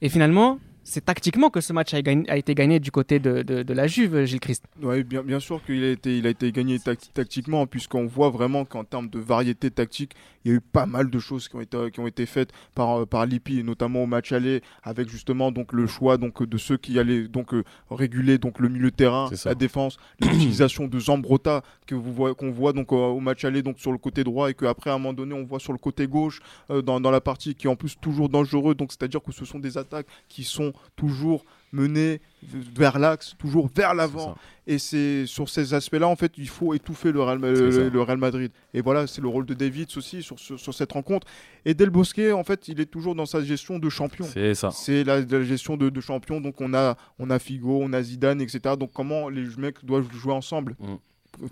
[0.00, 0.58] Et finalement,
[0.88, 3.72] c'est tactiquement que ce match a, gagné- a été gagné du côté de, de- de
[3.74, 4.64] la Juve, Gilles Christ.
[4.82, 8.30] Ouais, bien, bien sûr qu'il a été, il a été gagné tac- tactiquement, puisqu'on voit
[8.30, 10.12] vraiment qu'en termes de variété tactique,
[10.44, 12.50] il y a eu pas mal de choses qui ont été, qui ont été faites
[12.74, 16.42] par, euh, par Lippi, et notamment au match aller, avec justement donc, le choix donc,
[16.42, 20.86] de ceux qui allaient donc, euh, réguler donc, le milieu de terrain, la défense, l'utilisation
[20.86, 23.98] de Zambrota que vous voyez, qu'on voit donc, au, au match aller donc, sur le
[23.98, 26.80] côté droit, et qu'après, à un moment donné, on voit sur le côté gauche, euh,
[26.82, 28.74] dans, dans la partie qui est en plus toujours dangereux.
[28.74, 33.94] Donc, c'est-à-dire que ce sont des attaques qui sont toujours mener vers l'axe, toujours vers
[33.94, 34.34] l'avant.
[34.66, 37.78] Et c'est sur ces aspects-là, en fait, il faut étouffer le Real, C'est ça.
[37.80, 38.50] le, le Real Madrid.
[38.74, 41.26] Et voilà, c'est le rôle de Davids aussi sur, sur, sur cette rencontre.
[41.64, 44.24] Et Del Bosque, en fait, il est toujours dans sa gestion de champion.
[44.26, 44.70] C'est ça.
[44.70, 46.40] C'est la, la gestion de, de champion.
[46.40, 48.76] Donc on a, on a Figo, on a Zidane, etc.
[48.78, 50.94] Donc comment les mecs doivent jouer ensemble Mm.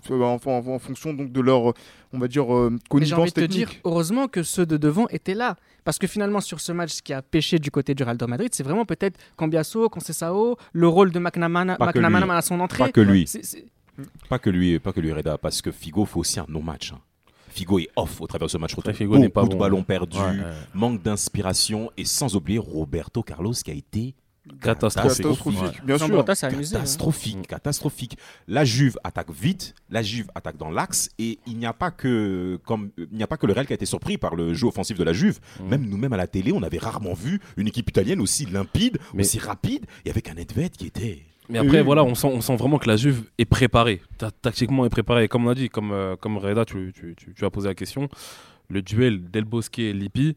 [0.09, 1.73] En, en- en fonction donc de leur, euh,
[2.11, 3.57] on va dire, euh, connivence envie de te technique.
[3.69, 5.55] dire, heureusement que ceux de devant étaient là.
[5.85, 8.25] Parce que finalement, sur ce match, ce qui a pêché du côté du Real de
[8.25, 12.79] Madrid, c'est vraiment peut-être Cambiasso, Conceição, le rôle de McNamara, à son entrée.
[12.85, 13.65] Pas que lui, C'est- c'est-
[14.27, 16.91] pas que lui, pas que lui, Reda, parce que Figo fait aussi un non-match.
[16.93, 16.99] hein.
[17.49, 18.93] Figo est off au travers de ce match retour.
[18.93, 19.63] Figo n'est pas Beaucoup de bon.
[19.63, 20.43] ballons perdus, Ouais, ouais.
[20.73, 24.13] manque d'inspiration et sans oublier Roberto Carlos qui a été
[24.61, 25.83] Catastrophique.
[25.85, 26.19] Bien sûr.
[26.19, 26.23] Hein.
[26.23, 27.41] catastrophique, Mm.
[27.43, 28.17] catastrophique.
[28.47, 32.59] La Juve attaque vite, la Juve attaque dans l'axe et il n'y a pas que
[32.65, 34.67] comme il n'y a pas que le Real qui a été surpris par le jeu
[34.67, 35.39] offensif de la Juve.
[35.59, 35.67] Mm.
[35.69, 39.23] Même nous-mêmes à la télé, on avait rarement vu une équipe italienne aussi limpide, Mais-
[39.23, 41.85] aussi rapide et avec un Nedved qui était Mais après, Oui.
[41.85, 44.01] voilà, on sent, on sent vraiment que la Juve est préparée.
[44.17, 45.23] Ta- Tactiquement est préparée.
[45.23, 47.69] Et comme on a dit, comme, euh, comme Reda, tu, tu, tu- tu as posé
[47.69, 48.09] la question,
[48.69, 50.35] le duel Del Bosque et Lippi,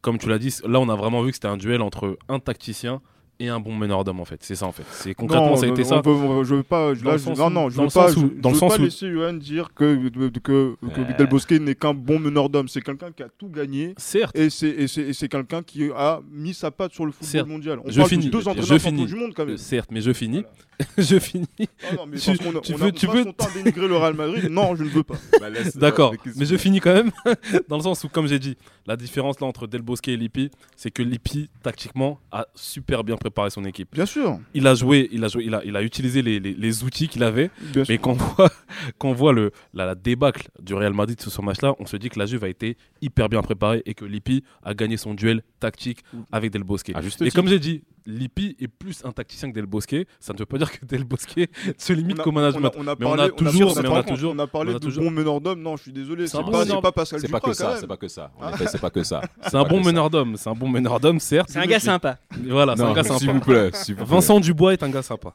[0.00, 2.38] comme tu l'as dit, là, on a vraiment vu que c'était un duel entre un
[2.38, 3.00] tacticien
[3.40, 4.38] et un bon meneur d'homme, en fait.
[4.42, 4.84] C'est ça, en fait.
[4.90, 6.00] C'est concrètement, non, ça a été ça.
[6.04, 6.92] on- je veux pas.
[6.94, 8.10] Là, je- non, non, je veux pas.
[8.10, 10.38] où- je- dans je le veux sens pas où- laisser Johan dire que que, que,
[10.38, 11.16] que Euh.
[11.18, 12.68] Del Bosque n'est qu'un bon meneur d'hommes.
[12.68, 13.94] C'est quelqu'un qui a tout gagné.
[13.96, 17.12] Certes, Et c'est et c'est- et c'est quelqu'un qui a mis sa patte sur le
[17.12, 17.48] football Certes.
[17.48, 17.78] mondial.
[17.84, 18.26] On Je parle finis.
[18.26, 19.00] de deux Je entraîneurs finis.
[19.02, 19.54] champions du monde quand même.
[19.54, 20.44] euh, certes, mais je finis.
[20.98, 21.46] je finis.
[21.58, 24.48] Ah non, mais Tu- on veux- tu veux- temps dénigrer le Real Madrid.
[24.50, 25.14] Non, je ne veux pas.
[25.76, 27.10] D'accord, mais je finis quand même
[27.68, 30.50] dans le sens où, comme j'ai dit, la différence là entre Del Bosque et Lippi,
[30.76, 33.88] c'est que Lippi, tactiquement, a super bien préparé son équipe.
[33.92, 34.38] Bien sûr.
[34.52, 37.08] Il a joué, il a joué, il a, il a utilisé les, les- les outils
[37.08, 38.50] qu'il avait, Bien mais quand on voit,
[39.14, 42.18] voit le, la, la débâcle du Real Madrid sur ce match-là, on se dit que
[42.18, 46.04] la Juve a été hyper bien préparée et que Lippi a gagné son duel tactique
[46.32, 46.92] avec Del Bosque.
[47.02, 49.96] juste Et comme j'ai dit, Lippi est plus un tacticien que Del Bosque.
[50.20, 51.40] Ça ne veut pas dire que Del Bosque
[51.78, 52.70] se limite qu'au management.
[52.76, 54.38] on a- mais on a parlé- toujours, on a mais on a parlé- toujours, on
[54.38, 55.62] a parlé de toujours- bon meneur d'homme.
[55.62, 56.26] Non, je suis désolé.
[56.26, 58.30] C'est pas, pas Pascal C'est pas que ça, quand c'est pas que ça.
[58.38, 59.22] En effet, c'est pas que ça.
[59.42, 60.36] C'est un bon meneur d'homme.
[60.36, 61.48] C'est un bon meneur d'homme, certes.
[61.50, 62.18] C'est un gars sympa.
[62.46, 63.32] Voilà, c'est un gars sympa.
[63.32, 64.14] vous plaît, s'il vous plaît.
[64.14, 65.32] Vincent Dubois est un gars sympa.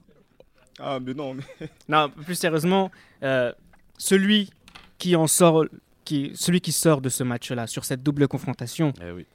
[0.79, 1.43] Ah, mais non, mais
[1.89, 2.89] Non, plus sérieusement,
[3.23, 3.51] euh,
[3.97, 4.49] celui
[4.97, 5.65] qui en sort,
[6.05, 9.25] qui, celui qui sort de ce match-là sur cette double confrontation, Eh oui.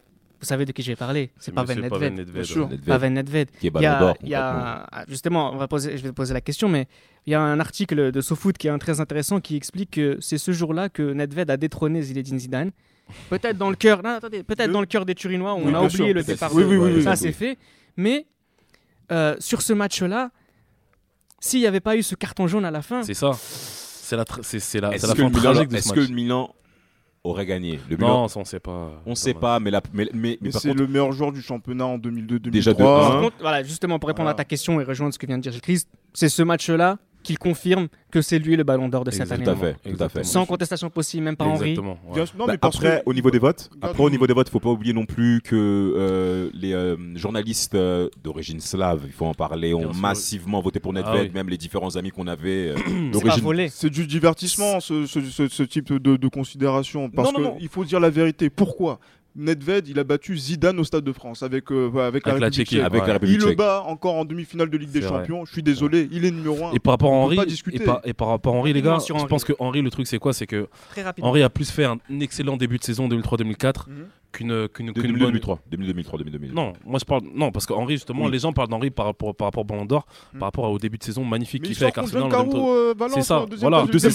[0.45, 2.13] Vous savez de qui j'ai parlé C'est Pavel Nedved.
[2.13, 3.51] Nedved, Pavel Nedved.
[3.59, 4.17] qui est Il y a, ballon d'or.
[4.23, 6.87] il y a- justement, on va poser, je vais poser la question, mais
[7.27, 10.19] il y a un article de SoFoot qui est un très intéressant qui explique que
[10.21, 12.71] c'est ce jour-là que Nedved a détrôné Zinedine Zidane.
[13.31, 14.73] Peut-être dans le cœur, non, attendez, peut-être Oui.
[14.73, 16.55] dans le cœur des Turinois où Oui, on a oublié sûr, le départ.
[16.55, 17.17] Oui, oui, oui, ça oui.
[17.17, 17.59] c'est fait.
[17.97, 18.27] Mais
[19.13, 20.31] euh, sur ce match-là,
[21.41, 23.33] s'il n'y avait pas eu ce carton jaune à la fin, C'est ça.
[23.39, 26.55] C'est la, tra- c'est, c'est la, c'est Est-ce que, Milan, de ce est-ce que Milan
[27.25, 28.91] aurait gagné Le Non, ça on sait pas.
[29.07, 31.11] on ne sait pas, mais, la, mais, mais, mais Mais par c'est contre, le meilleur
[31.13, 32.51] joueur du championnat en 2002-2003.
[32.51, 34.33] Déjà de contre, voilà, justement pour répondre Voilà.
[34.33, 36.99] à ta question et rejoindre ce que vient de dire Gilles Christ, c'est ce match-là
[37.25, 39.43] qu'il confirme que c'est lui le ballon d'or de cette année.
[39.43, 40.23] Tout à fait, tout à Exactement.
[40.23, 40.29] fait.
[40.29, 41.71] Sans contestation possible, même pas Henri.
[41.71, 41.99] Exactement.
[42.09, 42.21] ouais.
[42.39, 44.49] Non, Bah, mais parce après, que- au niveau des votes, après au niveau des votes,
[44.49, 49.27] faut pas oublier non plus que euh, les euh, journalistes euh, d'origine slave, il faut
[49.27, 50.01] en parler, ont Bien sûr.
[50.01, 51.31] massivement voté pour Nedved, Ah oui.
[51.35, 53.43] même les différents amis qu'on avait euh, d'origine.
[53.43, 53.69] volé.
[53.69, 57.11] C'est du divertissement, ce, ce- ce- ce type de, de considération.
[57.11, 57.57] Parce Non, non, non.
[57.57, 58.51] qu'il faut dire la vérité.
[58.51, 59.01] Pourquoi?
[59.37, 62.53] Nedved, il a battu Zidane au Stade de France avec, euh, avec, Avec la République
[62.55, 62.85] Tchéquie, tchèque.
[62.85, 63.07] avec Ouais.
[63.09, 65.03] la République Il le bat encore en demi-finale de Ligue des.
[65.03, 65.45] Champions.
[65.45, 66.73] Je suis désolé, il est numéro 1.
[66.73, 67.77] Et par rapport à discuter.
[67.83, 69.27] et par, et par rapport à Henri, les gars, je Henri.
[69.29, 70.33] pense que Henri, le truc c'est quoi?
[70.33, 71.31] C'est que Très rapidement.
[71.31, 74.07] Henri a plus fait un excellent début de saison 2003-2004 Mhm.
[74.35, 75.33] Qu'une qu'une De qu'une 2002, bonne.
[75.33, 76.55] 2003, 2003, 2002.
[76.55, 78.33] Non, moi je parle non parce qu'Henri justement Oui.
[78.33, 80.41] les gens parlent d'Henri par rapport par rapport au Ballon d'Or, Mhm.
[80.41, 82.31] par rapport au début de saison magnifique qu'il il fait avec Arsenal.
[82.33, 84.13] Euh, C'est ça, deuxième voilà, C'est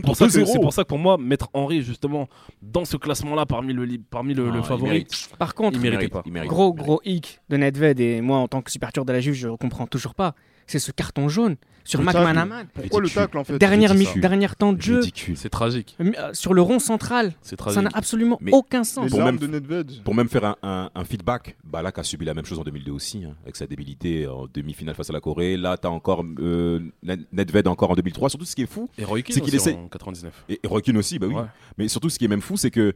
[0.00, 0.46] pour, ça que- 2-0.
[0.52, 2.28] c'est pour ça que pour moi, mettre Henri justement
[2.60, 5.06] dans ce classement-là parmi le, parmi le, Ah, le il favori.
[5.38, 6.22] Par contre, il méritait pas.
[6.26, 6.50] il mérite.
[6.50, 9.48] gros gros hic de Nedved et moi en tant que supporter de la Juve, je
[9.48, 10.34] comprends toujours pas.
[10.70, 12.00] C'est ce carton jaune sur.
[12.02, 12.66] McManaman.
[12.72, 15.36] Pourquoi le tacle en fait Dernière, temps de jeu Ridicule.
[15.36, 15.96] c'est tragique.
[16.00, 17.32] euh, sur le rond central.
[17.42, 19.10] C'est Ça n'a absolument Mais- aucun sens.
[19.10, 20.02] Pour même- de Nedved.
[20.04, 22.92] Pour même faire un, un- un feedback, Balak a subi la même chose en 2002
[22.92, 25.56] aussi, hein, avec sa débilité en demi-finale face à la Corée.
[25.56, 28.30] Là, tu as encore euh, Ned- Nedved encore en 2003.
[28.30, 30.44] Surtout, ce qui est fou, Et Roy Keane c'est qu'il aussi essaie- en 99.
[30.48, 31.34] et, et Roy Keane aussi, bah oui.
[31.34, 31.42] Ouais.
[31.78, 32.94] Mais surtout, ce qui est même fou, c'est que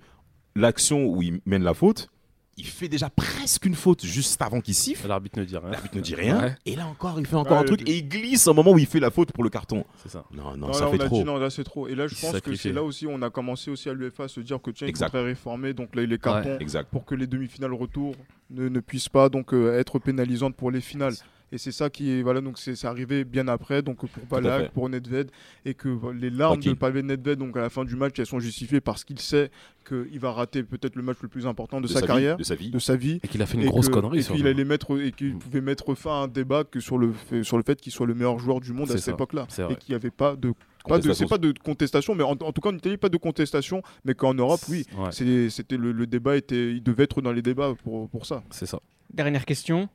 [0.55, 2.09] l'action où il mène la faute,
[2.57, 5.09] il fait déjà presque une faute juste avant qu'il siffle.
[5.09, 5.71] L'arbitre ne dit rien.
[5.71, 6.41] L'arbitre ne dit rien.
[6.41, 6.55] Ouais.
[6.67, 8.71] Et là encore, il fait encore Ouais, un truc le- et il glisse au moment
[8.73, 9.85] où il fait la faute pour le carton.
[10.03, 10.25] C'est ça.
[10.33, 11.19] Non, non, Non, ça là, fait on a trop.
[11.19, 11.89] dit non, là c'est trop.
[11.89, 14.25] Et là, je Il pense que c'est là aussi on a commencé aussi à l'UEFA
[14.25, 15.11] à se dire que tiens, il Exact.
[15.11, 15.73] faudrait réformer.
[15.75, 16.89] Donc là, il est carton Exact.
[16.91, 18.15] pour que les demi-finales retour
[18.51, 21.15] ne, ne puissent pas donc euh, être pénalisantes pour les finales.
[21.55, 24.09] Et c'est ça qui est voilà donc c'est arrivé bien après donc pour.
[24.29, 25.31] Balak, pour Nedved
[25.65, 28.27] et que voilà, les larmes de Pavel Nedved donc à la fin du match elles
[28.27, 29.51] sont justifiées parce qu'il sait
[29.87, 32.71] qu'il va rater peut-être le match le plus important de, sa, carrière, de sa vie.
[32.71, 33.21] de sa vie.
[33.23, 34.19] Et qu'il a fait une grosse que- connerie.
[34.19, 35.39] Et qu'il allait mettre et qu'il Mm.
[35.39, 38.07] pouvait mettre fin à un débat que sur le fait, sur le fait qu'il soit
[38.07, 40.53] le meilleur joueur du monde à cette époque-là et qu'il n'y avait pas de
[40.87, 41.15] pas de Contestation.
[41.15, 44.15] c'est pas de contestation mais en, en tout cas en Italie pas de contestation mais
[44.15, 47.41] qu'en Europe oui Ouais, c'est- c'était le, le débat était il devait être dans les
[47.43, 48.81] débats pour, pour ça c'est ça.
[49.13, 49.89] Dernière question,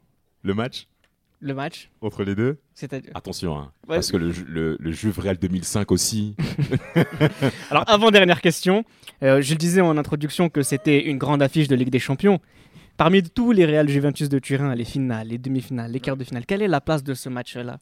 [0.44, 0.88] Le match
[1.42, 2.58] le match, entre les deux.
[3.14, 3.96] Attention, hein, Ouais.
[3.96, 6.36] parce que le, le, le Juve Real 2005 aussi.
[7.72, 8.84] Alors, avant dernière question,
[9.24, 12.40] euh, je le disais en introduction que c'était une grande affiche de Ligue des Champions.
[12.98, 16.46] Parmi tous les Real Juventus de Turin, les finales, les demi-finales, les quarts de finale,
[16.46, 17.78] quelle est la place de ce match-là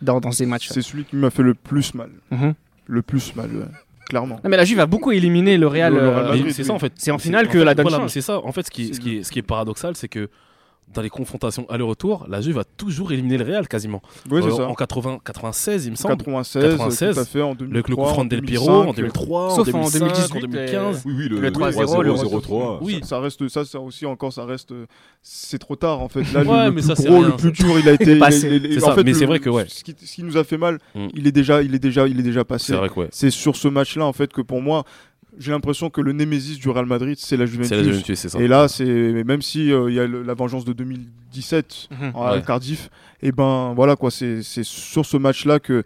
[0.00, 2.54] dans, dans ces matchs c'est celui qui m'a fait le plus mal Mhm.
[2.86, 3.64] le plus mal ouais,
[4.08, 5.94] clairement Non, mais la Juve a beaucoup éliminé le Real.
[5.94, 6.92] Euh, c'est ça en fait.
[6.96, 8.38] C'est en finale que fait, la donne voilà, C'est ça.
[8.38, 10.30] En fait, ce qui, ce qui, est, ce qui est paradoxal, c'est que
[10.92, 14.02] dans les confrontations aller-retour, la Juve a toujours éliminé le Real quasiment.
[14.30, 16.16] oui c'est Euh, ça En 80, 96, il me semble.
[16.16, 18.64] 96, 96, tout à fait en Le, 2003 le coup franc en de Del 2005,
[18.64, 21.02] Piero en 2003, Sauf en en 2005, 2018, en 2015.
[21.06, 22.78] Oui, oui, le, Le 3-0, 3-0, le 0-3.
[22.82, 22.98] Oui.
[23.02, 24.74] ça, ça reste ça, ça aussi encore ça reste
[25.22, 27.36] c'est trop tard en fait là Ouais, le, mais plus ça, c'est gros rien, le
[27.36, 28.46] plus dur il a été Passé.
[28.48, 29.66] il a- il- C'est en ça, fait, mais c'est vrai que ouais.
[29.68, 31.06] ce qui, ce qui nous a fait mal Mm.
[31.14, 33.08] il est déjà il est déjà il est déjà passé C'est vrai que ouais.
[33.12, 34.84] c'est sur ce match là en fait que pour moi
[35.40, 38.28] j'ai l'impression que le némésis du Real Madrid c'est la Juventus C'est la Juventus, c'est
[38.28, 38.38] ça.
[38.38, 42.12] et là c'est même si euh, il y a le- la vengeance de 2017 Mhm.
[42.14, 42.42] à Ouais.
[42.42, 42.90] Cardiff
[43.22, 45.82] et ben voilà quoi c'est c'est sur ce match là que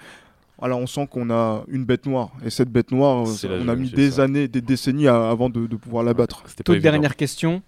[0.59, 3.75] voilà, on sent qu'on a une bête noire et cette bête noire euh, on a
[3.75, 4.23] mis des ça.
[4.25, 7.63] années des décennies à- avant de, de pouvoir la battre Toute dernière question.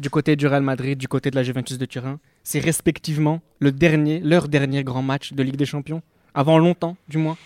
[0.00, 3.70] Du côté du Real Madrid, du côté de la Juventus de Turin, c'est respectivement le
[3.70, 6.02] dernier, leur dernier grand match de Ligue des Champions
[6.34, 7.36] Avant longtemps, du moins.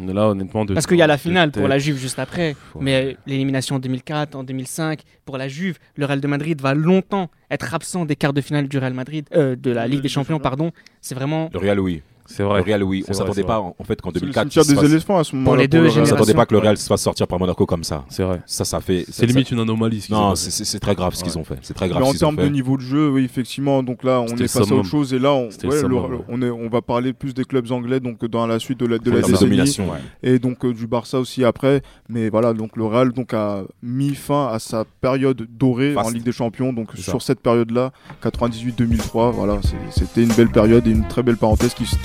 [0.00, 2.56] Là, honnêtement, de Parce qu'il y a la finale pour la Juve juste après.
[2.74, 2.82] Ouais.
[2.82, 7.30] Mais l'élimination en 2004, en 2005, pour la Juve, le Real de Madrid va longtemps
[7.50, 10.08] être absent des quarts de finale du Real Madrid, euh, de la De Ligue des
[10.08, 10.38] Champions.
[10.38, 10.72] pardon.
[11.00, 12.02] C'est vraiment Le Real, oui.
[12.26, 12.60] C'est Le vrai.
[12.62, 13.02] Real, oui.
[13.04, 14.42] C'est On s'attendait c'est pas, en fait, qu'en c'est le 2004.
[14.44, 16.54] cimetière il se des fasse- éléphants à ce moment-là les deux On s'attendait pas que
[16.54, 16.60] le.
[16.60, 18.04] Real se fasse sortir par Monaco comme ça.
[18.08, 18.40] C'est vrai.
[18.46, 19.04] Ça, ça fait.
[19.10, 20.00] C'est limite une anomalie.
[20.00, 21.58] ce Non, c'est- c'est c'est très grave ce qu'ils ont fait.
[21.62, 23.82] C'est très grave Mais ce en qu'ils ont termes de niveau de jeu, oui, effectivement,
[23.82, 25.12] donc là, on est face à autre chose.
[25.12, 26.18] Et là, on, C'était le ouais, le- summum, ouais.
[26.28, 28.98] on, est, on va parler plus des clubs anglais donc dans la suite de la,
[28.98, 29.76] de la décennie.
[30.22, 31.82] Et donc euh, du Barça aussi après.
[32.08, 36.22] Mais voilà, donc le Real donc, a mis fin à sa période dorée en Ligue
[36.24, 36.72] des Champions.
[36.72, 41.22] Donc C'est sur cette période-là, 98-2003, voilà, c'est- c'était une belle période et une très
[41.22, 41.96] belle parenthèse qui se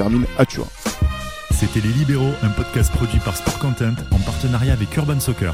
[1.52, 5.54] C'était Les Libéraux, un podcast produit par Sport Content en partenariat avec Urban Soccer.